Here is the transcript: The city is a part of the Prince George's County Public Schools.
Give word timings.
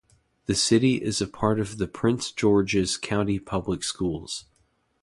The 0.47 0.55
city 0.55 0.95
is 0.95 1.21
a 1.21 1.27
part 1.27 1.59
of 1.59 1.77
the 1.77 1.85
Prince 1.85 2.31
George's 2.31 2.97
County 2.97 3.37
Public 3.37 3.83
Schools. 3.83 4.45